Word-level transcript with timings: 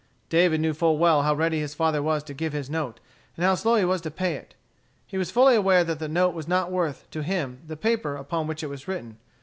David 0.29 0.61
knew 0.61 0.73
full 0.73 0.97
well 0.97 1.21
how 1.21 1.35
ready 1.35 1.59
his 1.59 1.75
father 1.75 2.01
was 2.01 2.23
to 2.23 2.33
give 2.33 2.53
his 2.53 2.71
note, 2.71 2.99
and 3.37 3.45
how 3.45 3.53
slow 3.53 3.75
he 3.75 3.85
was 3.85 4.01
to 4.01 4.09
pay 4.09 4.33
it. 4.33 4.55
He 5.05 5.15
was 5.19 5.29
fully 5.29 5.53
aware 5.53 5.83
that 5.83 5.99
the 5.99 6.07
note 6.09 6.33
was 6.33 6.47
not 6.47 6.71
worth, 6.71 7.07
to 7.11 7.21
him, 7.21 7.59
the 7.67 7.77
paper 7.77 8.15
upon 8.15 8.47
which 8.47 8.63
it 8.63 8.67
was 8.67 8.87
written. 8.87 9.19